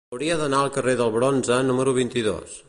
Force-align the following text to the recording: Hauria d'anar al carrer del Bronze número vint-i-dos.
Hauria 0.13 0.37
d'anar 0.39 0.61
al 0.61 0.71
carrer 0.77 0.95
del 1.03 1.13
Bronze 1.17 1.59
número 1.69 1.95
vint-i-dos. 2.01 2.59